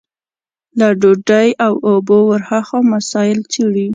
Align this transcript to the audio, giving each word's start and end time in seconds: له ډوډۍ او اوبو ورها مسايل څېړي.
له 0.79 0.87
ډوډۍ 1.01 1.49
او 1.65 1.73
اوبو 1.89 2.17
ورها 2.29 2.59
مسايل 2.93 3.39
څېړي. 3.51 3.87